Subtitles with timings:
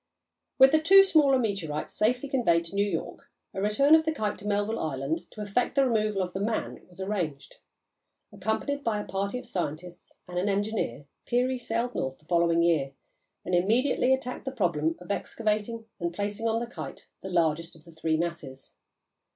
[0.57, 4.39] With the two smaller meteorites safely conveyed to New York, a return of the Kite
[4.39, 7.57] to Melville Island to effect the removal of the "man" was arranged.
[8.33, 12.93] Accompanied by a party of scientists and an engineer, Peary sailed north the following year
[13.45, 17.83] and immediately attacked the problem of excavating and placing on the Kite the largest of
[17.85, 18.73] the three masses.